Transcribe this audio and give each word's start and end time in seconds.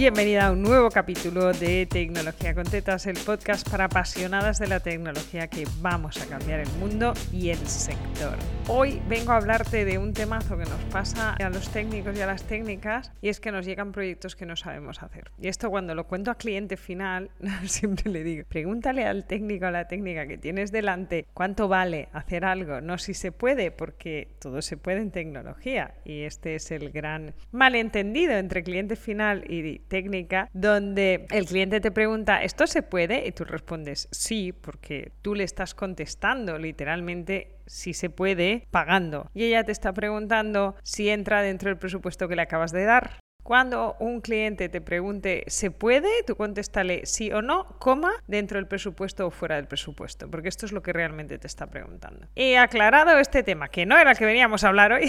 Bienvenida 0.00 0.46
a 0.46 0.52
un 0.52 0.62
nuevo 0.62 0.88
capítulo 0.88 1.52
de 1.52 1.84
Tecnología 1.84 2.54
con 2.54 2.64
Tetas, 2.64 3.04
el 3.04 3.18
podcast 3.18 3.68
para 3.68 3.84
apasionadas 3.84 4.58
de 4.58 4.66
la 4.66 4.80
tecnología 4.80 5.48
que 5.48 5.66
vamos 5.82 6.16
a 6.22 6.26
cambiar 6.26 6.60
el 6.60 6.70
mundo 6.80 7.12
y 7.30 7.50
el 7.50 7.58
sector. 7.58 8.34
Hoy 8.66 9.02
vengo 9.10 9.32
a 9.32 9.36
hablarte 9.36 9.84
de 9.84 9.98
un 9.98 10.14
temazo 10.14 10.56
que 10.56 10.64
nos 10.64 10.82
pasa 10.90 11.34
a 11.34 11.50
los 11.50 11.68
técnicos 11.68 12.16
y 12.16 12.22
a 12.22 12.26
las 12.26 12.44
técnicas 12.44 13.12
y 13.20 13.28
es 13.28 13.40
que 13.40 13.52
nos 13.52 13.66
llegan 13.66 13.92
proyectos 13.92 14.36
que 14.36 14.46
no 14.46 14.56
sabemos 14.56 15.02
hacer. 15.02 15.32
Y 15.38 15.48
esto 15.48 15.68
cuando 15.68 15.94
lo 15.94 16.06
cuento 16.06 16.30
a 16.30 16.36
cliente 16.36 16.78
final, 16.78 17.30
siempre 17.66 18.10
le 18.10 18.24
digo, 18.24 18.44
pregúntale 18.48 19.04
al 19.04 19.26
técnico 19.26 19.66
o 19.66 19.68
a 19.68 19.70
la 19.70 19.86
técnica 19.86 20.26
que 20.26 20.38
tienes 20.38 20.72
delante 20.72 21.26
cuánto 21.34 21.68
vale 21.68 22.08
hacer 22.14 22.46
algo, 22.46 22.80
no 22.80 22.96
si 22.96 23.12
se 23.12 23.32
puede, 23.32 23.70
porque 23.70 24.28
todo 24.38 24.62
se 24.62 24.78
puede 24.78 25.00
en 25.00 25.10
tecnología 25.10 25.92
y 26.06 26.22
este 26.22 26.54
es 26.54 26.70
el 26.70 26.90
gran 26.90 27.34
malentendido 27.52 28.32
entre 28.32 28.62
cliente 28.62 28.96
final 28.96 29.44
y 29.46 29.89
técnica 29.90 30.48
donde 30.54 31.26
el 31.30 31.44
cliente 31.44 31.80
te 31.80 31.90
pregunta, 31.90 32.42
¿esto 32.42 32.66
se 32.66 32.82
puede? 32.82 33.26
Y 33.26 33.32
tú 33.32 33.44
respondes 33.44 34.08
sí, 34.10 34.52
porque 34.52 35.12
tú 35.20 35.34
le 35.34 35.44
estás 35.44 35.74
contestando 35.74 36.56
literalmente 36.56 37.58
si 37.66 37.92
se 37.92 38.08
puede 38.08 38.66
pagando. 38.70 39.28
Y 39.34 39.44
ella 39.44 39.64
te 39.64 39.72
está 39.72 39.92
preguntando 39.92 40.76
si 40.82 41.10
entra 41.10 41.42
dentro 41.42 41.68
del 41.68 41.78
presupuesto 41.78 42.28
que 42.28 42.36
le 42.36 42.42
acabas 42.42 42.72
de 42.72 42.84
dar. 42.84 43.20
Cuando 43.42 43.96
un 43.98 44.20
cliente 44.20 44.68
te 44.68 44.80
pregunte 44.80 45.44
¿se 45.46 45.70
puede? 45.70 46.08
Tú 46.26 46.36
contéstale 46.36 47.06
sí 47.06 47.32
o 47.32 47.42
no, 47.42 47.66
coma, 47.78 48.12
dentro 48.26 48.58
del 48.58 48.66
presupuesto 48.66 49.26
o 49.26 49.30
fuera 49.30 49.56
del 49.56 49.66
presupuesto, 49.66 50.30
porque 50.30 50.48
esto 50.48 50.66
es 50.66 50.72
lo 50.72 50.82
que 50.82 50.92
realmente 50.92 51.38
te 51.38 51.46
está 51.46 51.66
preguntando. 51.66 52.26
Y 52.34 52.54
aclarado 52.54 53.18
este 53.18 53.42
tema, 53.42 53.68
que 53.68 53.86
no 53.86 53.98
era 53.98 54.12
el 54.12 54.18
que 54.18 54.24
veníamos 54.24 54.64
a 54.64 54.68
hablar 54.68 54.92
hoy, 54.92 55.08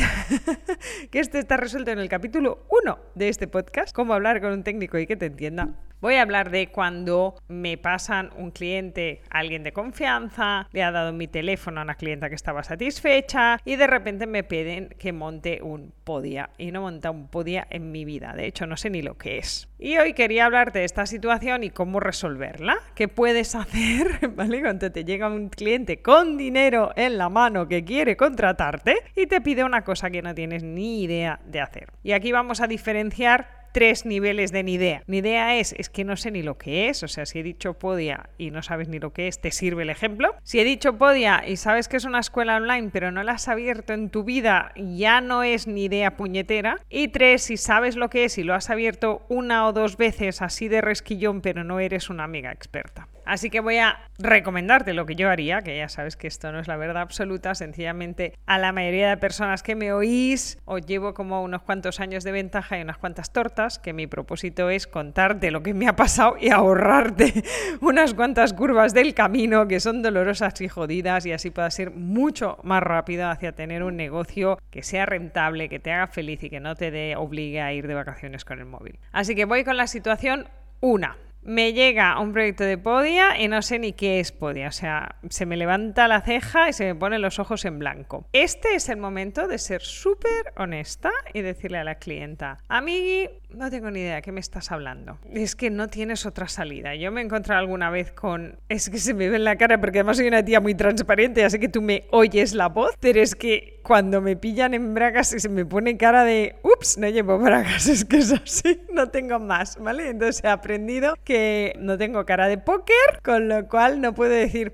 que 1.12 1.20
este 1.20 1.40
está 1.40 1.58
resuelto 1.58 1.92
en 1.92 2.00
el 2.00 2.10
capítulo 2.10 2.66
1 2.84 3.00
de 3.16 3.30
este 3.30 3.48
podcast, 3.48 3.96
cómo 3.96 4.14
hablar 4.14 4.42
con 4.42 4.52
un 4.52 4.64
técnico 4.64 4.98
y 4.98 5.08
que 5.08 5.16
te 5.16 5.28
entienda. 5.28 5.70
Voy 6.02 6.16
a 6.16 6.24
hablar 6.24 6.50
de 6.50 6.72
cuando 6.72 7.36
me 7.48 7.78
pasan 7.78 8.32
un 8.36 8.50
cliente, 8.50 9.22
alguien 9.30 9.62
de 9.62 9.72
confianza, 9.72 10.68
le 10.72 10.82
ha 10.82 10.92
dado 10.92 11.14
mi 11.14 11.28
teléfono 11.28 11.80
a 11.80 11.84
una 11.84 11.94
clienta 11.94 12.28
que 12.28 12.34
estaba 12.34 12.64
satisfecha 12.64 13.60
y 13.66 13.76
de 13.76 13.86
repente 13.86 14.26
me 14.26 14.44
piden 14.44 14.90
que 14.98 15.14
monte 15.14 15.62
un 15.62 15.94
podia 16.04 16.50
y 16.58 16.72
no 16.72 16.82
monta 16.82 17.12
un 17.12 17.28
podia 17.28 17.68
en 17.70 17.92
mi 17.92 18.04
vida. 18.04 18.21
De 18.22 18.46
hecho, 18.46 18.68
no 18.68 18.78
sé 18.78 18.90
ni 18.90 19.02
lo 19.02 19.18
que 19.18 19.40
es. 19.40 19.68
Y 19.80 19.98
hoy 19.98 20.14
quería 20.14 20.46
hablarte 20.46 20.80
de 20.80 20.86
esta 20.86 21.06
situación 21.06 21.64
y 21.64 21.72
cómo 21.72 22.00
resolverla. 22.00 22.78
¿Qué 22.96 23.08
puedes 23.08 23.56
hacer, 23.56 24.30
¿vale? 24.36 24.62
Cuando 24.62 24.92
te 24.92 25.04
llega 25.04 25.28
un 25.28 25.50
cliente 25.50 26.02
con 26.02 26.38
dinero 26.38 26.92
en 26.96 27.18
la 27.18 27.30
mano 27.30 27.68
que 27.68 27.84
quiere 27.84 28.16
contratarte 28.16 28.98
y 29.16 29.26
te 29.26 29.42
pide 29.42 29.64
una 29.64 29.84
cosa 29.84 30.10
que 30.10 30.22
no 30.22 30.36
tienes 30.36 30.64
ni 30.64 31.04
idea 31.04 31.40
de 31.46 31.62
hacer. 31.62 31.88
Y 32.04 32.12
aquí 32.12 32.32
vamos 32.32 32.62
a 32.62 32.68
diferenciar 32.68 33.61
tres 33.72 34.06
niveles 34.06 34.52
de 34.52 34.64
ni 34.64 34.74
idea. 34.74 35.04
Ni 35.08 35.18
idea 35.18 35.56
es, 35.58 35.74
es 35.78 35.90
que 35.90 36.04
no 36.04 36.16
sé 36.16 36.32
ni 36.32 36.42
lo 36.42 36.58
que 36.58 36.90
es, 36.90 37.04
o 37.04 37.08
sea, 37.08 37.26
si 37.26 37.40
he 37.40 37.44
dicho 37.44 37.74
podia 37.74 38.30
y 38.38 38.52
no 38.52 38.62
sabes 38.62 38.88
ni 38.88 39.00
lo 39.00 39.12
que 39.14 39.28
es, 39.28 39.40
te 39.40 39.52
sirve 39.52 39.84
el 39.84 39.90
ejemplo. 39.90 40.36
Si 40.44 40.60
he 40.60 40.64
dicho 40.64 40.98
podia 40.98 41.44
y 41.48 41.58
sabes 41.58 41.88
que 41.88 41.98
es 41.98 42.06
una 42.06 42.20
escuela 42.20 42.58
online, 42.58 42.90
pero 42.92 43.12
no 43.12 43.24
la 43.24 43.34
has 43.34 43.48
abierto 43.48 43.94
en 43.94 44.10
tu 44.10 44.24
vida, 44.24 44.72
ya 44.76 45.22
no 45.22 45.44
es 45.44 45.68
ni 45.68 45.86
idea 45.86 46.18
puñetera. 46.18 46.78
Y 46.90 47.10
tres, 47.10 47.44
si 47.44 47.58
sabes 47.58 47.96
lo 47.96 48.10
que 48.10 48.26
es 48.26 48.38
y 48.38 48.44
lo 48.44 48.54
has 48.54 48.70
abierto 48.70 49.26
una 49.30 49.68
o 49.68 49.74
dos 49.74 49.98
veces 49.98 50.42
así 50.42 50.68
de 50.68 50.82
resquillón, 50.82 51.42
pero 51.42 51.64
no 51.64 51.80
eres 51.80 52.10
una 52.10 52.24
amiga 52.24 52.52
experta. 52.52 53.08
Así 53.26 53.50
que 53.50 53.60
voy 53.60 53.78
a 53.78 54.00
recomendarte 54.20 54.94
lo 54.94 55.06
que 55.06 55.16
yo 55.16 55.30
haría, 55.30 55.62
que 55.62 55.78
ya 55.78 55.90
sabes 55.90 56.16
que 56.16 56.28
esto 56.28 56.52
no 56.52 56.60
es 56.60 56.68
la 56.68 56.78
verdad 56.78 57.02
absoluta, 57.02 57.56
sencillamente 57.56 58.34
a 58.46 58.58
la 58.58 58.72
mayoría 58.72 59.10
de 59.10 59.18
personas 59.18 59.64
que 59.64 59.76
me 59.76 59.94
oís 59.94 60.60
os 60.66 60.86
llevo 60.86 61.14
como 61.14 61.42
unos 61.42 61.62
cuantos 61.62 62.00
años 62.00 62.24
de 62.24 62.32
ventaja 62.32 62.78
y 62.78 62.82
unas 62.82 62.98
cuantas 62.98 63.32
tortas, 63.32 63.80
que 63.80 63.94
mi 63.94 64.08
propósito 64.08 64.70
es 64.70 64.88
contarte 64.88 65.52
lo 65.52 65.64
que 65.64 65.74
me 65.74 65.88
ha 65.88 65.96
pasado 65.96 66.36
y 66.40 66.50
ahorrarte 66.50 67.44
unas 67.82 68.14
cuantas 68.14 68.54
curvas 68.54 68.94
del 68.94 69.14
camino 69.14 69.68
que 69.68 69.80
son 69.80 70.02
dolorosas 70.02 70.60
y 70.62 70.68
jodidas 70.68 71.26
y 71.26 71.32
así 71.32 71.50
puedas 71.50 71.78
ir 71.80 71.92
mucho 71.92 72.58
más 72.64 72.84
rápido 72.84 73.30
hacia 73.30 73.54
tener 73.54 73.84
un 73.84 73.96
negocio 73.96 74.60
que 74.70 74.84
sea 74.84 75.06
rentable, 75.06 75.70
que 75.70 75.80
te 75.80 75.92
haga 75.92 76.08
feliz 76.08 76.44
y 76.44 76.50
que 76.50 76.60
no 76.60 76.76
te 76.76 76.92
dé, 76.92 77.16
obligue 77.16 77.62
a 77.62 77.74
ir 77.74 77.88
de 77.88 77.94
vacaciones 77.94 78.46
con 78.46 78.60
el 78.60 78.66
móvil. 78.66 79.00
Así 79.12 79.36
que 79.36 79.46
voy 79.46 79.64
con 79.64 79.78
la 79.78 79.88
situación 79.88 80.48
1 80.82 81.31
me 81.44 81.74
llega 81.74 82.20
un 82.20 82.34
proyecto 82.34 82.64
de 82.64 82.78
Podia 82.78 83.40
y 83.40 83.48
no 83.48 83.62
sé 83.62 83.80
ni 83.80 83.94
qué 83.94 84.20
es 84.20 84.32
Podia. 84.32 84.68
O 84.68 84.72
sea, 84.72 85.16
se 85.30 85.46
me 85.46 85.58
levanta 85.58 86.08
la 86.08 86.22
ceja 86.22 86.70
y 86.70 86.74
se 86.74 86.86
me 86.86 86.96
ponen 86.96 87.22
los 87.22 87.40
ojos 87.40 87.66
en 87.66 87.80
blanco. 87.80 88.26
Este 88.34 88.76
es 88.76 88.90
el 88.90 88.98
momento 88.98 89.48
de 89.48 89.58
ser 89.58 89.82
súper 89.82 90.54
honesta 90.58 91.12
y 91.34 91.42
decirle 91.42 91.80
a 91.80 91.84
la 91.84 91.96
clienta, 91.96 92.60
amigui, 92.68 93.30
no 93.50 93.70
tengo 93.70 93.92
ni 93.92 94.00
idea 94.02 94.16
de 94.16 94.22
qué 94.22 94.32
me 94.32 94.40
estás 94.40 94.72
hablando. 94.72 95.20
Es 95.32 95.56
que 95.56 95.70
no 95.70 95.88
tienes 95.88 96.26
otra 96.26 96.48
salida. 96.48 96.96
Yo 96.96 97.12
me 97.12 97.22
he 97.22 97.26
encontrado 97.26 97.60
alguna 97.60 97.90
vez 97.90 98.12
con... 98.12 98.60
Es 98.70 98.90
que 98.90 98.98
se 98.98 99.14
me 99.14 99.30
ve 99.30 99.36
en 99.36 99.44
la 99.44 99.58
cara 99.58 99.80
porque 99.80 100.00
además 100.00 100.18
soy 100.18 100.28
una 100.28 100.44
tía 100.46 100.60
muy 100.60 100.76
transparente, 100.76 101.44
así 101.44 101.60
que 101.60 101.70
tú 101.70 101.82
me 101.82 102.06
oyes 102.12 102.54
la 102.54 102.68
voz, 102.68 102.96
pero 103.00 103.22
es 103.22 103.36
que 103.36 103.81
cuando 103.84 104.22
me 104.22 104.36
pillan 104.36 104.74
en 104.74 104.94
bragas 104.94 105.30
se 105.30 105.50
me 105.50 105.66
pone 105.66 105.98
cara 105.98 106.24
de, 106.24 106.56
ups, 106.64 106.98
no 106.98 107.08
llevo 107.10 107.38
bragas, 107.38 107.88
es 107.90 108.06
que 108.06 108.18
es 108.18 108.32
así, 108.32 108.82
no 108.94 109.10
tengo 109.10 109.40
más, 109.40 109.78
¿vale? 109.78 110.10
Entonces 110.10 110.44
he 110.44 110.48
aprendido 110.48 111.16
que 111.24 111.74
no 111.80 111.98
tengo 111.98 112.26
cara 112.26 112.48
de 112.48 112.58
póker, 112.58 113.22
con 113.24 113.48
lo 113.48 113.68
cual 113.68 114.02
no 114.02 114.14
puedo 114.14 114.32
decir, 114.32 114.74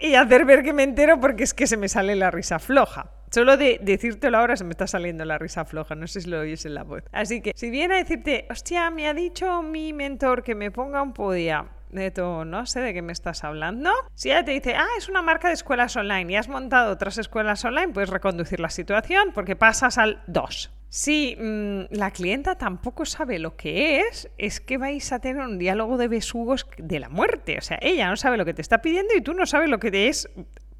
y 0.00 0.14
hacer 0.14 0.44
ver 0.44 0.62
que 0.62 0.72
me 0.72 0.82
entero 0.82 1.20
porque 1.20 1.44
es 1.44 1.54
que 1.54 1.66
se 1.66 1.76
me 1.76 1.88
sale 1.88 2.16
la 2.16 2.30
risa 2.30 2.58
floja. 2.58 3.12
Solo 3.30 3.56
de 3.56 3.80
decírtelo 3.82 4.38
ahora 4.38 4.56
se 4.56 4.64
me 4.64 4.70
está 4.70 4.86
saliendo 4.86 5.24
la 5.24 5.36
risa 5.36 5.64
floja, 5.64 5.94
no 5.94 6.06
sé 6.06 6.20
si 6.20 6.30
lo 6.30 6.40
oyes 6.40 6.64
en 6.64 6.74
la 6.74 6.84
voz. 6.84 7.02
Así 7.12 7.40
que 7.40 7.52
si 7.54 7.70
viene 7.70 7.94
a 7.94 7.98
decirte, 7.98 8.46
hostia, 8.50 8.90
me 8.90 9.08
ha 9.08 9.14
dicho 9.14 9.62
mi 9.62 9.92
mentor 9.92 10.42
que 10.42 10.54
me 10.54 10.70
ponga 10.70 11.02
un 11.02 11.12
podia, 11.12 11.66
de 11.90 12.10
todo, 12.10 12.44
no 12.44 12.66
sé 12.66 12.80
de 12.80 12.94
qué 12.94 13.02
me 13.02 13.12
estás 13.12 13.44
hablando. 13.44 13.90
Si 14.14 14.30
ella 14.30 14.44
te 14.44 14.52
dice, 14.52 14.74
ah, 14.74 14.86
es 14.98 15.08
una 15.08 15.22
marca 15.22 15.48
de 15.48 15.54
escuelas 15.54 15.96
online 15.96 16.32
y 16.32 16.36
has 16.36 16.48
montado 16.48 16.92
otras 16.92 17.18
escuelas 17.18 17.64
online, 17.64 17.88
puedes 17.88 18.10
reconducir 18.10 18.60
la 18.60 18.70
situación 18.70 19.32
porque 19.34 19.56
pasas 19.56 19.98
al 19.98 20.22
2. 20.26 20.72
Si 20.88 21.36
mm, 21.38 21.94
la 21.94 22.10
clienta 22.12 22.54
tampoco 22.54 23.04
sabe 23.04 23.38
lo 23.38 23.56
que 23.56 24.00
es, 24.00 24.30
es 24.38 24.60
que 24.60 24.78
vais 24.78 25.12
a 25.12 25.18
tener 25.18 25.42
un 25.42 25.58
diálogo 25.58 25.98
de 25.98 26.08
besugos 26.08 26.66
de 26.78 27.00
la 27.00 27.08
muerte. 27.08 27.58
O 27.58 27.60
sea, 27.60 27.78
ella 27.82 28.08
no 28.08 28.16
sabe 28.16 28.36
lo 28.36 28.44
que 28.44 28.54
te 28.54 28.62
está 28.62 28.82
pidiendo 28.82 29.14
y 29.14 29.20
tú 29.20 29.34
no 29.34 29.46
sabes 29.46 29.68
lo 29.68 29.78
que 29.78 30.08
es 30.08 30.28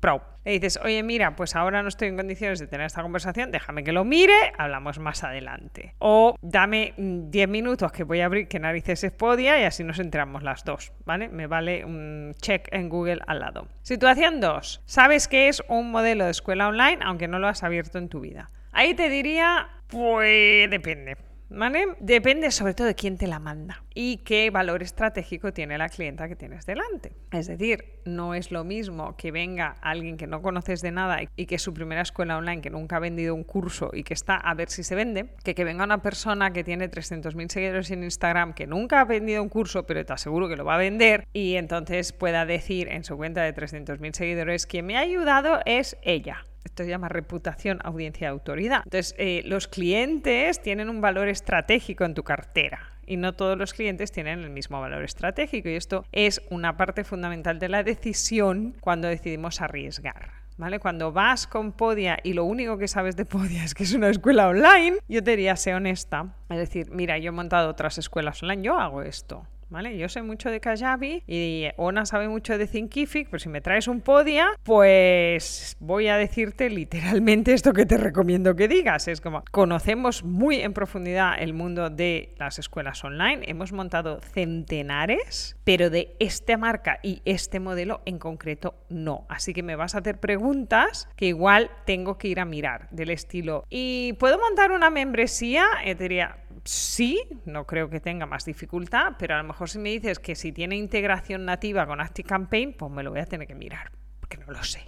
Pro. 0.01 0.23
Le 0.45 0.53
dices, 0.53 0.79
oye, 0.85 1.03
mira, 1.03 1.35
pues 1.35 1.57
ahora 1.57 1.83
no 1.83 1.89
estoy 1.89 2.09
en 2.09 2.17
condiciones 2.17 2.61
de 2.61 2.69
tener 2.69 2.87
esta 2.87 3.03
conversación, 3.03 3.51
déjame 3.51 3.83
que 3.83 3.91
lo 3.91 4.05
mire, 4.05 4.53
hablamos 4.57 5.01
más 5.01 5.25
adelante. 5.25 5.95
O 5.99 6.37
dame 6.41 6.95
10 6.97 7.49
mm, 7.49 7.51
minutos 7.51 7.91
que 7.91 8.05
voy 8.05 8.21
a 8.21 8.27
abrir 8.27 8.47
qué 8.47 8.61
narices 8.61 9.03
es 9.03 9.13
podia 9.13 9.61
y 9.61 9.65
así 9.65 9.83
nos 9.83 9.99
enteramos 9.99 10.45
las 10.45 10.65
dos, 10.65 10.93
¿vale? 11.05 11.29
Me 11.29 11.49
vale 11.49 11.85
un 11.85 12.35
check 12.41 12.69
en 12.71 12.89
Google 12.89 13.21
al 13.27 13.41
lado. 13.41 13.67
Situación 13.83 14.41
2. 14.41 14.83
Sabes 14.85 15.27
que 15.27 15.49
es 15.49 15.63
un 15.69 15.91
modelo 15.91 16.25
de 16.25 16.31
escuela 16.31 16.69
online, 16.69 16.99
aunque 17.03 17.27
no 17.27 17.39
lo 17.41 17.49
has 17.49 17.65
abierto 17.65 17.99
en 17.99 18.09
tu 18.09 18.21
vida. 18.21 18.49
Ahí 18.71 18.95
te 18.95 19.09
diría, 19.09 19.69
pues 19.89 20.71
depende. 20.71 21.17
¿Vale? 21.49 21.87
Depende 22.01 22.51
sobre 22.51 22.75
todo 22.75 22.89
de 22.89 22.97
quién 22.97 23.17
te 23.17 23.29
la 23.29 23.39
manda 23.39 23.85
y 23.95 24.19
qué 24.19 24.51
valor 24.51 24.83
estratégico 24.83 25.53
tiene 25.53 25.79
la 25.79 25.89
clienta 25.89 26.27
que 26.27 26.35
tienes 26.35 26.67
delante. 26.67 27.13
Es 27.31 27.47
decir, 27.47 28.01
no 28.05 28.35
es 28.35 28.51
lo 28.51 28.65
mismo 28.65 29.17
que 29.17 29.31
venga 29.31 29.77
alguien 29.81 30.17
que 30.17 30.27
no 30.27 30.43
conoces 30.43 30.83
de 30.83 30.91
nada 30.91 31.21
y 31.37 31.47
que 31.47 31.55
es 31.55 31.63
su 31.63 31.73
primera 31.73 32.03
escuela 32.03 32.37
online, 32.37 32.63
que 32.63 32.71
nunca 32.71 32.97
ha 32.97 33.01
vendido 33.01 33.35
un 33.35 33.45
curso 33.45 33.91
y 33.93 34.03
que 34.03 34.15
está 34.15 34.37
a 34.37 34.55
ver 34.55 34.71
si 34.71 34.83
se 34.83 34.97
vende, 34.97 35.35
que 35.45 35.55
que 35.55 35.65
venga 35.65 35.85
una 35.85 36.03
persona 36.03 36.53
que 36.53 36.65
tiene 36.65 36.91
300.000 36.91 37.49
seguidores 37.49 37.91
en 37.93 38.03
Instagram, 38.03 38.53
que 38.53 38.67
nunca 38.67 39.01
ha 39.01 39.05
vendido 39.05 39.43
un 39.43 39.49
curso, 39.49 39.87
pero 39.87 40.05
te 40.05 40.13
aseguro 40.13 40.49
que 40.49 40.57
lo 40.57 40.65
va 40.65 40.75
a 40.75 40.79
vender 40.79 41.29
y 41.33 41.55
entonces 41.55 42.13
pueda 42.13 42.45
decir 42.45 42.89
en 42.89 43.05
su 43.05 43.17
cuenta 43.17 43.43
de 43.43 43.55
300.000 43.55 44.13
seguidores, 44.15 44.67
quien 44.67 44.87
me 44.87 44.97
ha 44.97 45.01
ayudado 45.01 45.61
es 45.65 45.97
ella 46.03 46.45
esto 46.67 46.85
se 46.85 46.91
llama 46.91 47.09
reputación, 47.09 47.79
audiencia, 47.83 48.29
autoridad. 48.29 48.83
Entonces, 48.85 49.15
eh, 49.19 49.43
los 49.45 49.69
clientes 49.69 50.61
tienen 50.61 50.89
un 50.89 51.01
valor 51.01 51.29
estratégico 51.29 52.05
en 52.05 52.15
tu 52.15 52.23
cartera 52.23 52.97
y 53.07 53.17
no 53.17 53.35
todos 53.35 53.57
los 53.57 53.73
clientes 53.73 54.13
tienen 54.13 54.41
el 54.41 54.51
mismo 54.51 54.81
valor 54.81 55.05
estratégico 55.05 55.69
y 55.69 55.75
esto 55.75 56.05
es 56.13 56.43
una 56.51 56.77
parte 56.77 57.05
fundamental 57.05 57.59
de 57.59 57.69
la 57.69 57.83
decisión 57.83 58.75
cuando 58.81 59.09
decidimos 59.09 59.61
arriesgar. 59.61 60.47
¿Vale? 60.59 60.79
Cuando 60.79 61.13
vas 61.13 61.47
con 61.47 61.73
Podia 61.73 62.19
y 62.25 62.33
lo 62.33 62.45
único 62.45 62.79
que 62.79 62.89
sabes 62.89 63.15
de 63.15 63.27
Podia 63.27 63.63
es 63.63 63.75
que 63.75 63.83
es 63.83 63.93
una 63.93 64.09
escuela 64.09 64.49
online, 64.49 64.97
yo 65.07 65.23
te 65.23 65.33
diría, 65.33 65.55
sé 65.55 65.75
honesta. 65.75 66.35
Es 66.49 66.57
decir, 66.57 66.91
mira, 66.91 67.19
yo 67.19 67.29
he 67.29 67.33
montado 67.33 67.69
otras 67.69 67.99
escuelas 67.99 68.43
online, 68.43 68.63
yo 68.63 68.79
hago 68.79 69.03
esto. 69.03 69.47
¿Vale? 69.69 69.99
Yo 69.99 70.09
sé 70.09 70.23
mucho 70.23 70.49
de 70.51 70.61
Kajabi 70.61 71.25
y 71.27 71.67
Ona 71.77 72.07
sabe 72.07 72.29
mucho 72.29 72.57
de 72.57 72.69
Thinkific, 72.69 73.29
pero 73.29 73.41
si 73.41 73.49
me 73.49 73.61
traes 73.61 73.89
un 73.89 74.01
podia, 74.01 74.49
pues 74.63 75.77
voy 75.81 76.07
a 76.07 76.17
decirte 76.17 76.71
literalmente 76.71 77.53
esto 77.53 77.73
que 77.73 77.85
te 77.85 77.97
recomiendo 77.97 78.55
que 78.55 78.69
digas. 78.69 79.09
Es 79.09 79.21
como, 79.21 79.43
conocemos 79.51 80.23
muy 80.23 80.61
en 80.61 80.73
profundidad 80.73 81.35
el 81.41 81.53
mundo 81.53 81.91
de 81.91 82.35
las 82.39 82.61
escuelas 82.61 83.03
online, 83.05 83.43
hemos 83.47 83.73
montado 83.73 84.21
centenares, 84.21 85.57
pero 85.65 85.91
de 85.91 86.15
esta 86.21 86.57
marca 86.57 87.01
y 87.03 87.23
este 87.25 87.59
modelo 87.59 88.03
en 88.05 88.19
concreto 88.19 88.75
no. 88.89 89.27
Así 89.29 89.53
que 89.53 89.65
me 89.65 89.75
vas 89.75 89.97
a 89.97 89.99
hacer 89.99 90.21
preguntas 90.21 91.09
que 91.17 91.27
igual 91.27 91.71
tengo 91.85 92.19
que 92.19 92.29
ir 92.29 92.39
a 92.39 92.45
mirar 92.45 92.89
del 92.91 93.11
estilo, 93.11 93.65
¿y 93.69 94.13
puedo 94.15 94.39
montar 94.39 94.71
una 94.71 94.91
membresía? 94.91 95.67
Te 95.85 95.95
diría, 95.97 96.37
sí, 96.67 97.23
no 97.45 97.67
creo 97.67 97.89
que 97.89 98.01
tenga 98.01 98.27
más 98.27 98.45
dificultad, 98.45 99.15
pero 99.19 99.35
a 99.35 99.39
lo 99.39 99.45
mejor 99.45 99.69
si 99.69 99.79
me 99.79 99.91
dices 99.91 100.19
que 100.19 100.35
si 100.35 100.53
tiene 100.53 100.77
integración 100.77 101.45
nativa 101.45 101.87
con 101.87 102.01
ActiveCampaign, 102.01 102.75
pues 102.75 102.91
me 102.91 103.03
lo 103.03 103.11
voy 103.11 103.21
a 103.21 103.27
tener 103.27 103.47
que 103.47 103.55
mirar, 103.55 103.91
porque 104.21 104.37
no 104.37 104.47
lo 104.47 104.63
sé. 104.63 104.87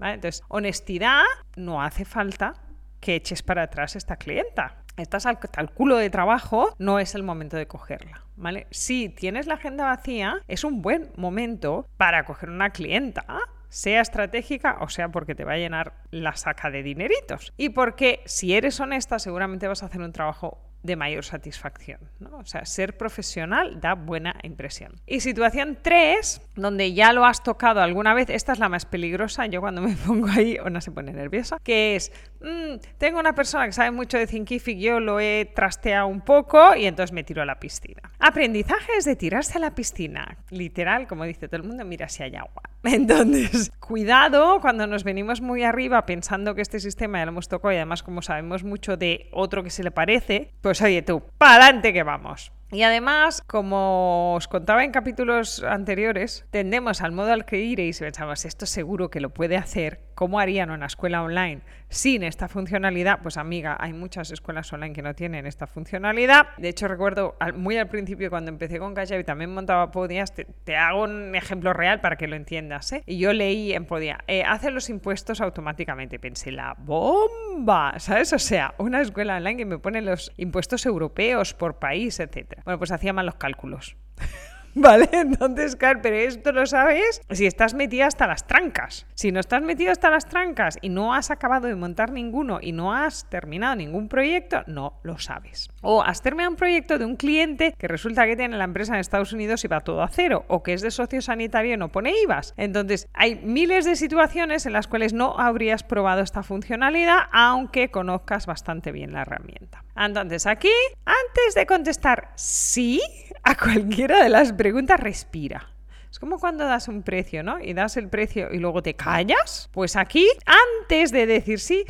Entonces, 0.00 0.42
honestidad, 0.48 1.24
no 1.56 1.82
hace 1.82 2.04
falta 2.04 2.54
que 3.00 3.16
eches 3.16 3.42
para 3.42 3.62
atrás 3.62 3.96
esta 3.96 4.16
clienta. 4.16 4.84
Estás 4.96 5.26
al, 5.26 5.38
al, 5.56 5.70
culo 5.72 5.96
de 5.96 6.10
trabajo, 6.10 6.74
no 6.78 6.98
es 6.98 7.14
el 7.14 7.22
momento 7.22 7.56
de 7.56 7.66
cogerla. 7.66 8.24
¿vale? 8.36 8.66
Si 8.70 9.08
tienes 9.08 9.46
la 9.46 9.54
agenda 9.54 9.84
vacía, 9.84 10.40
es 10.48 10.64
un 10.64 10.82
buen 10.82 11.10
momento 11.16 11.88
para 11.96 12.24
coger 12.24 12.50
una 12.50 12.70
clienta 12.70 13.24
sea 13.68 14.00
estratégica 14.00 14.78
o 14.80 14.88
sea 14.88 15.10
porque 15.10 15.34
te 15.34 15.44
va 15.44 15.52
a 15.52 15.58
llenar 15.58 15.92
la 16.10 16.36
saca 16.36 16.70
de 16.70 16.82
dineritos. 16.82 17.52
Y 17.56 17.70
porque 17.70 18.22
si 18.26 18.54
eres 18.54 18.80
honesta 18.80 19.18
seguramente 19.18 19.68
vas 19.68 19.82
a 19.82 19.86
hacer 19.86 20.00
un 20.00 20.12
trabajo 20.12 20.58
de 20.88 20.96
mayor 20.96 21.24
satisfacción. 21.24 22.00
¿no? 22.18 22.38
O 22.38 22.44
sea, 22.44 22.64
ser 22.64 22.96
profesional 22.96 23.80
da 23.80 23.94
buena 23.94 24.34
impresión. 24.42 24.94
Y 25.06 25.20
situación 25.20 25.78
3, 25.80 26.40
donde 26.56 26.92
ya 26.92 27.12
lo 27.12 27.24
has 27.24 27.42
tocado 27.44 27.80
alguna 27.80 28.14
vez, 28.14 28.30
esta 28.30 28.52
es 28.52 28.58
la 28.58 28.68
más 28.68 28.86
peligrosa, 28.86 29.46
yo 29.46 29.60
cuando 29.60 29.80
me 29.80 29.94
pongo 30.06 30.26
ahí, 30.28 30.58
no 30.70 30.80
se 30.80 30.90
pone 30.90 31.12
nerviosa, 31.12 31.58
que 31.62 31.94
es, 31.94 32.10
mm, 32.40 32.96
tengo 32.98 33.20
una 33.20 33.34
persona 33.34 33.66
que 33.66 33.72
sabe 33.72 33.92
mucho 33.92 34.18
de 34.18 34.26
Thinkific, 34.26 34.78
yo 34.78 34.98
lo 34.98 35.20
he 35.20 35.50
trasteado 35.54 36.08
un 36.08 36.22
poco 36.22 36.74
y 36.74 36.86
entonces 36.86 37.12
me 37.12 37.22
tiro 37.22 37.42
a 37.42 37.46
la 37.46 37.60
piscina. 37.60 38.10
Aprendizaje 38.18 38.92
es 38.98 39.04
de 39.04 39.14
tirarse 39.14 39.58
a 39.58 39.60
la 39.60 39.74
piscina, 39.74 40.38
literal, 40.50 41.06
como 41.06 41.24
dice 41.24 41.46
todo 41.46 41.60
el 41.60 41.68
mundo, 41.68 41.84
mira 41.84 42.08
si 42.08 42.22
hay 42.22 42.34
agua. 42.34 42.62
Entonces, 42.84 43.70
cuidado 43.80 44.60
cuando 44.60 44.86
nos 44.86 45.04
venimos 45.04 45.40
muy 45.40 45.64
arriba 45.64 46.06
pensando 46.06 46.54
que 46.54 46.62
este 46.62 46.80
sistema 46.80 47.18
ya 47.18 47.26
lo 47.26 47.32
hemos 47.32 47.48
tocado 47.48 47.72
y 47.72 47.76
además 47.76 48.02
como 48.02 48.22
sabemos 48.22 48.64
mucho 48.64 48.96
de 48.96 49.28
otro 49.32 49.62
que 49.62 49.70
se 49.70 49.82
le 49.82 49.90
parece, 49.90 50.52
pues 50.60 50.80
oye 50.82 51.02
tú, 51.02 51.22
para 51.38 51.64
adelante 51.64 51.92
que 51.92 52.02
vamos. 52.02 52.52
Y 52.70 52.82
además, 52.82 53.42
como 53.46 54.34
os 54.34 54.46
contaba 54.46 54.84
en 54.84 54.90
capítulos 54.90 55.62
anteriores, 55.62 56.44
tendemos 56.50 57.00
al 57.00 57.12
modo 57.12 57.32
al 57.32 57.46
que 57.46 57.60
iréis 57.60 58.00
y 58.00 58.04
pensamos, 58.04 58.44
esto 58.44 58.66
seguro 58.66 59.10
que 59.10 59.20
lo 59.20 59.30
puede 59.30 59.56
hacer, 59.56 60.00
¿cómo 60.14 60.38
harían 60.38 60.70
una 60.70 60.86
escuela 60.86 61.22
online 61.22 61.62
sin 61.88 62.24
esta 62.24 62.46
funcionalidad? 62.46 63.20
Pues 63.22 63.38
amiga, 63.38 63.76
hay 63.80 63.94
muchas 63.94 64.30
escuelas 64.32 64.70
online 64.70 64.92
que 64.92 65.00
no 65.00 65.14
tienen 65.14 65.46
esta 65.46 65.66
funcionalidad. 65.66 66.48
De 66.58 66.68
hecho, 66.68 66.88
recuerdo 66.88 67.36
muy 67.54 67.78
al 67.78 67.88
principio 67.88 68.28
cuando 68.28 68.50
empecé 68.50 68.78
con 68.78 68.94
Kajabi 68.94 69.24
también 69.24 69.54
montaba 69.54 69.90
Podias, 69.90 70.34
te, 70.34 70.76
hago 70.76 71.04
un 71.04 71.34
ejemplo 71.34 71.72
real 71.72 72.02
para 72.02 72.16
que 72.16 72.26
lo 72.26 72.36
entiendas. 72.36 72.92
¿eh? 72.92 73.02
Y 73.06 73.18
yo 73.18 73.32
leí 73.32 73.72
en 73.72 73.86
Podia, 73.86 74.18
eh, 74.26 74.42
hace 74.42 74.70
los 74.70 74.90
impuestos 74.90 75.40
automáticamente. 75.40 76.18
Pensé, 76.18 76.52
la 76.52 76.74
bomba, 76.76 77.94
¿sabes? 77.98 78.32
O 78.34 78.38
sea, 78.38 78.74
una 78.76 79.00
escuela 79.00 79.36
online 79.36 79.56
que 79.56 79.64
me 79.64 79.78
pone 79.78 80.02
los 80.02 80.32
impuestos 80.36 80.84
europeos 80.84 81.54
por 81.54 81.78
país, 81.78 82.20
Bueno, 82.64 82.78
pues 82.78 82.92
hacía 82.92 83.12
mal 83.12 83.26
los 83.26 83.36
cálculos. 83.36 83.96
¿Vale? 84.74 85.08
Entonces, 85.12 85.76
claro, 85.76 86.00
pero 86.02 86.16
esto 86.16 86.52
lo 86.52 86.64
sabes 86.66 87.20
si 87.30 87.46
estás 87.46 87.74
metida 87.74 88.06
hasta 88.06 88.26
las 88.26 88.46
trancas. 88.46 89.06
Si 89.14 89.32
no 89.32 89.40
estás 89.40 89.62
metido 89.62 89.90
hasta 89.90 90.10
las 90.10 90.26
trancas 90.26 90.78
y 90.80 90.88
no 90.88 91.14
has 91.14 91.30
acabado 91.30 91.66
de 91.66 91.74
montar 91.74 92.12
ninguno 92.12 92.58
y 92.60 92.72
no 92.72 92.94
has 92.94 93.28
terminado 93.28 93.74
ningún 93.74 94.08
proyecto, 94.08 94.62
no 94.66 95.00
lo 95.02 95.18
sabes. 95.18 95.68
O 95.82 96.02
has 96.02 96.22
terminado 96.22 96.50
un 96.50 96.56
proyecto 96.56 96.98
de 96.98 97.04
un 97.04 97.16
cliente 97.16 97.74
que 97.76 97.88
resulta 97.88 98.26
que 98.26 98.36
tiene 98.36 98.56
la 98.56 98.64
empresa 98.64 98.94
en 98.94 99.00
Estados 99.00 99.32
Unidos 99.32 99.64
y 99.64 99.68
va 99.68 99.80
todo 99.80 100.02
a 100.02 100.08
cero, 100.08 100.44
o 100.48 100.62
que 100.62 100.74
es 100.74 100.82
de 100.82 100.90
socio 100.90 101.22
sanitario 101.22 101.74
y 101.74 101.76
no 101.76 101.90
pone 101.90 102.12
IVAs. 102.22 102.54
Entonces, 102.56 103.08
hay 103.14 103.36
miles 103.36 103.84
de 103.84 103.96
situaciones 103.96 104.66
en 104.66 104.74
las 104.74 104.86
cuales 104.86 105.12
no 105.12 105.38
habrías 105.38 105.82
probado 105.82 106.20
esta 106.20 106.42
funcionalidad, 106.42 107.18
aunque 107.32 107.90
conozcas 107.90 108.46
bastante 108.46 108.92
bien 108.92 109.12
la 109.12 109.22
herramienta. 109.22 109.82
Entonces, 109.98 110.46
aquí, 110.46 110.72
antes 111.04 111.54
de 111.54 111.66
contestar 111.66 112.32
sí 112.36 113.00
a 113.42 113.56
cualquiera 113.56 114.22
de 114.22 114.28
las 114.28 114.52
preguntas, 114.52 115.00
respira. 115.00 115.72
Es 116.10 116.18
como 116.18 116.38
cuando 116.38 116.64
das 116.64 116.88
un 116.88 117.02
precio, 117.02 117.42
¿no? 117.42 117.60
Y 117.60 117.74
das 117.74 117.96
el 117.96 118.08
precio 118.08 118.52
y 118.52 118.58
luego 118.58 118.82
te 118.82 118.94
callas. 118.94 119.68
Pues 119.72 119.96
aquí, 119.96 120.26
antes 120.46 121.10
de 121.10 121.26
decir 121.26 121.60
sí, 121.60 121.84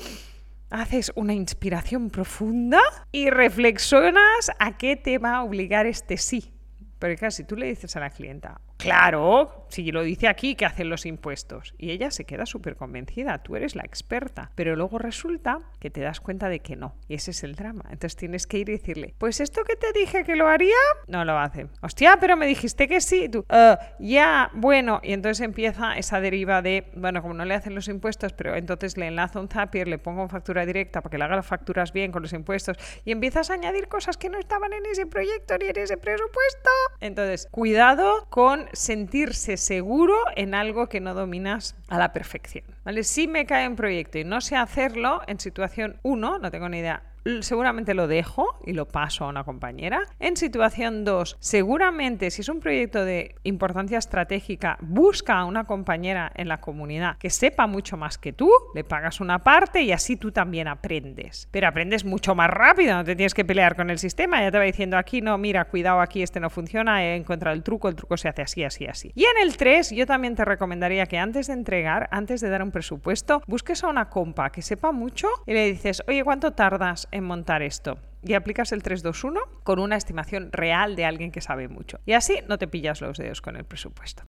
haces 0.70 1.12
una 1.14 1.34
inspiración 1.34 2.10
profunda 2.10 2.80
y 3.12 3.30
reflexionas 3.30 4.50
a 4.58 4.76
qué 4.76 4.96
te 4.96 5.18
va 5.18 5.36
a 5.36 5.42
obligar 5.44 5.86
este 5.86 6.16
sí. 6.16 6.52
Porque 6.98 7.16
claro, 7.16 7.30
si 7.30 7.44
tú 7.44 7.56
le 7.56 7.66
dices 7.66 7.94
a 7.94 8.00
la 8.00 8.10
clienta, 8.10 8.60
Claro, 8.78 9.66
si 9.70 9.90
lo 9.90 10.02
dice 10.02 10.28
aquí 10.28 10.54
que 10.54 10.64
hacen 10.64 10.88
los 10.88 11.04
impuestos. 11.04 11.74
Y 11.78 11.90
ella 11.90 12.12
se 12.12 12.24
queda 12.24 12.46
súper 12.46 12.76
convencida, 12.76 13.38
tú 13.38 13.56
eres 13.56 13.74
la 13.74 13.82
experta. 13.82 14.52
Pero 14.54 14.76
luego 14.76 14.98
resulta 14.98 15.58
que 15.80 15.90
te 15.90 16.00
das 16.00 16.20
cuenta 16.20 16.48
de 16.48 16.60
que 16.60 16.76
no. 16.76 16.94
Y 17.08 17.14
ese 17.14 17.32
es 17.32 17.42
el 17.42 17.56
drama. 17.56 17.84
Entonces 17.90 18.14
tienes 18.14 18.46
que 18.46 18.58
ir 18.58 18.68
y 18.68 18.72
decirle, 18.72 19.14
pues 19.18 19.40
esto 19.40 19.64
que 19.64 19.74
te 19.74 19.92
dije 19.92 20.22
que 20.22 20.36
lo 20.36 20.46
haría, 20.46 20.76
no 21.08 21.24
lo 21.24 21.38
hace. 21.38 21.66
Hostia, 21.82 22.18
pero 22.20 22.36
me 22.36 22.46
dijiste 22.46 22.86
que 22.86 23.00
sí. 23.00 23.28
Tú, 23.28 23.40
uh, 23.50 23.76
ya, 23.98 24.50
bueno. 24.54 25.00
Y 25.02 25.12
entonces 25.12 25.44
empieza 25.44 25.98
esa 25.98 26.20
deriva 26.20 26.62
de, 26.62 26.90
bueno, 26.94 27.20
como 27.20 27.34
no 27.34 27.44
le 27.44 27.54
hacen 27.54 27.74
los 27.74 27.88
impuestos, 27.88 28.32
pero 28.32 28.54
entonces 28.54 28.96
le 28.96 29.08
enlazo 29.08 29.40
un 29.40 29.48
Zapier, 29.48 29.88
le 29.88 29.98
pongo 29.98 30.28
factura 30.28 30.64
directa 30.64 31.00
para 31.00 31.10
que 31.10 31.18
le 31.18 31.24
haga 31.24 31.36
las 31.36 31.46
facturas 31.46 31.92
bien 31.92 32.12
con 32.12 32.22
los 32.22 32.32
impuestos. 32.32 32.76
Y 33.04 33.10
empiezas 33.10 33.50
a 33.50 33.54
añadir 33.54 33.88
cosas 33.88 34.16
que 34.16 34.28
no 34.28 34.38
estaban 34.38 34.72
en 34.72 34.86
ese 34.86 35.06
proyecto 35.06 35.58
ni 35.58 35.66
en 35.66 35.78
ese 35.78 35.96
presupuesto. 35.96 36.70
Entonces, 37.00 37.48
cuidado 37.50 38.26
con 38.30 38.67
sentirse 38.72 39.56
seguro 39.56 40.16
en 40.36 40.54
algo 40.54 40.88
que 40.88 41.00
no 41.00 41.14
dominas 41.14 41.76
a 41.88 41.98
la 41.98 42.12
perfección. 42.12 42.64
¿vale? 42.84 43.04
Si 43.04 43.28
me 43.28 43.46
cae 43.46 43.68
un 43.68 43.76
proyecto 43.76 44.18
y 44.18 44.24
no 44.24 44.40
sé 44.40 44.56
hacerlo, 44.56 45.22
en 45.26 45.40
situación 45.40 45.98
1, 46.02 46.38
no 46.38 46.50
tengo 46.50 46.68
ni 46.68 46.78
idea 46.78 47.02
seguramente 47.40 47.94
lo 47.94 48.06
dejo 48.06 48.58
y 48.64 48.72
lo 48.72 48.86
paso 48.86 49.24
a 49.24 49.28
una 49.28 49.44
compañera. 49.44 50.02
En 50.18 50.36
situación 50.36 51.04
2, 51.04 51.36
seguramente 51.40 52.30
si 52.30 52.42
es 52.42 52.48
un 52.48 52.60
proyecto 52.60 53.04
de 53.04 53.34
importancia 53.44 53.98
estratégica, 53.98 54.78
busca 54.80 55.38
a 55.38 55.44
una 55.44 55.64
compañera 55.64 56.32
en 56.34 56.48
la 56.48 56.60
comunidad 56.60 57.16
que 57.18 57.30
sepa 57.30 57.66
mucho 57.66 57.96
más 57.96 58.18
que 58.18 58.32
tú, 58.32 58.50
le 58.74 58.84
pagas 58.84 59.20
una 59.20 59.40
parte 59.40 59.82
y 59.82 59.92
así 59.92 60.16
tú 60.16 60.32
también 60.32 60.68
aprendes. 60.68 61.48
Pero 61.50 61.68
aprendes 61.68 62.04
mucho 62.04 62.34
más 62.34 62.50
rápido, 62.50 62.94
no 62.94 63.04
te 63.04 63.16
tienes 63.16 63.34
que 63.34 63.44
pelear 63.44 63.76
con 63.76 63.90
el 63.90 63.98
sistema, 63.98 64.40
ya 64.40 64.50
te 64.50 64.58
va 64.58 64.64
diciendo 64.64 64.96
aquí 64.96 65.20
no, 65.20 65.36
mira, 65.38 65.64
cuidado, 65.66 66.00
aquí 66.00 66.22
este 66.22 66.40
no 66.40 66.50
funciona, 66.50 67.04
he 67.04 67.16
encontrado 67.16 67.54
el 67.54 67.62
truco, 67.62 67.88
el 67.88 67.96
truco 67.96 68.16
se 68.16 68.28
hace 68.28 68.42
así, 68.42 68.64
así, 68.64 68.86
así. 68.86 69.12
Y 69.14 69.24
en 69.24 69.42
el 69.42 69.56
3, 69.56 69.90
yo 69.90 70.06
también 70.06 70.34
te 70.34 70.44
recomendaría 70.44 71.06
que 71.06 71.18
antes 71.18 71.48
de 71.48 71.54
entregar, 71.54 72.08
antes 72.10 72.40
de 72.40 72.48
dar 72.48 72.62
un 72.62 72.70
presupuesto, 72.70 73.42
busques 73.46 73.82
a 73.84 73.88
una 73.88 74.08
compa 74.08 74.50
que 74.50 74.62
sepa 74.62 74.92
mucho 74.92 75.28
y 75.46 75.52
le 75.52 75.70
dices, 75.70 76.02
oye, 76.06 76.24
¿cuánto 76.24 76.52
tardas 76.52 77.07
en 77.10 77.24
montar 77.24 77.62
esto 77.62 77.98
y 78.22 78.34
aplicas 78.34 78.72
el 78.72 78.82
321 78.82 79.40
con 79.62 79.78
una 79.78 79.96
estimación 79.96 80.50
real 80.52 80.96
de 80.96 81.04
alguien 81.04 81.30
que 81.30 81.40
sabe 81.40 81.68
mucho. 81.68 81.98
Y 82.04 82.12
así 82.12 82.40
no 82.48 82.58
te 82.58 82.68
pillas 82.68 83.00
los 83.00 83.18
dedos 83.18 83.40
con 83.40 83.56
el 83.56 83.64
presupuesto. 83.64 84.27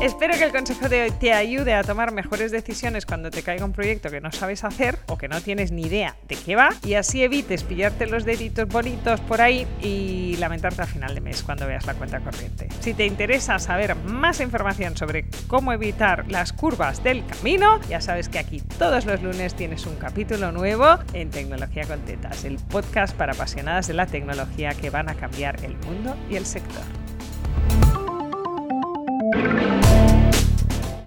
Espero 0.00 0.38
que 0.38 0.44
el 0.44 0.52
consejo 0.52 0.88
de 0.88 1.02
hoy 1.02 1.10
te 1.10 1.32
ayude 1.32 1.74
a 1.74 1.82
tomar 1.82 2.12
mejores 2.12 2.52
decisiones 2.52 3.04
cuando 3.04 3.32
te 3.32 3.42
caiga 3.42 3.64
un 3.64 3.72
proyecto 3.72 4.10
que 4.10 4.20
no 4.20 4.30
sabes 4.30 4.62
hacer 4.62 4.96
o 5.08 5.18
que 5.18 5.26
no 5.26 5.40
tienes 5.40 5.72
ni 5.72 5.82
idea 5.82 6.14
de 6.28 6.36
qué 6.36 6.54
va 6.54 6.68
y 6.84 6.94
así 6.94 7.24
evites 7.24 7.64
pillarte 7.64 8.06
los 8.06 8.24
deditos 8.24 8.68
bonitos 8.68 9.18
por 9.22 9.40
ahí 9.40 9.66
y 9.82 10.36
lamentarte 10.36 10.82
al 10.82 10.86
final 10.86 11.16
de 11.16 11.20
mes 11.20 11.42
cuando 11.42 11.66
veas 11.66 11.84
la 11.84 11.94
cuenta 11.94 12.20
corriente. 12.20 12.68
Si 12.78 12.94
te 12.94 13.06
interesa 13.06 13.58
saber 13.58 13.96
más 13.96 14.40
información 14.40 14.96
sobre 14.96 15.26
cómo 15.48 15.72
evitar 15.72 16.30
las 16.30 16.52
curvas 16.52 17.02
del 17.02 17.26
camino, 17.26 17.80
ya 17.88 18.00
sabes 18.00 18.28
que 18.28 18.38
aquí 18.38 18.60
todos 18.78 19.04
los 19.04 19.20
lunes 19.20 19.56
tienes 19.56 19.84
un 19.84 19.96
capítulo 19.96 20.52
nuevo 20.52 21.00
en 21.12 21.30
Tecnología 21.30 21.84
con 21.88 21.98
Tetas, 22.02 22.44
el 22.44 22.58
podcast 22.58 23.16
para 23.16 23.32
apasionadas 23.32 23.88
de 23.88 23.94
la 23.94 24.06
tecnología 24.06 24.74
que 24.74 24.90
van 24.90 25.08
a 25.08 25.16
cambiar 25.16 25.64
el 25.64 25.76
mundo 25.78 26.16
y 26.30 26.36
el 26.36 26.46
sector. 26.46 26.97